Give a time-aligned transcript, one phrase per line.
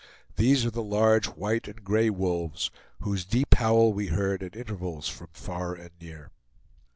[0.35, 5.07] These are the large white and gray wolves, whose deep howl we heard at intervals
[5.07, 6.31] from far and near.